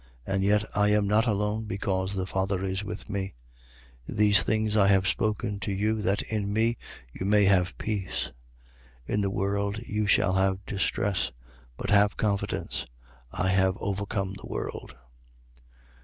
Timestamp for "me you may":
6.51-7.45